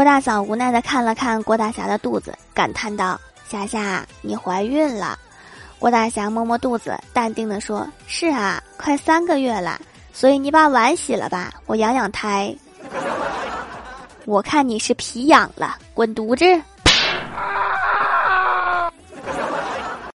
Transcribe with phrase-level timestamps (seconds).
[0.00, 5.18] 郭大嫂无奈的看了看郭大侠的肚子，感叹道：“霞霞，你怀孕了。”
[5.78, 9.78] 郭大侠摸摸肚子，淡定的说：“是啊，快三个月了，
[10.10, 12.56] 所以你把碗洗了吧，我养养胎。”
[14.24, 16.46] 我看你是皮痒了，滚犊子！